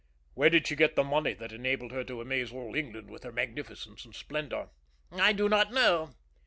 [0.33, 3.31] Where did she get the money that enabled her to amaze all England with her
[3.31, 4.69] magnificence and splendor?"
[5.11, 6.15] "I do not know."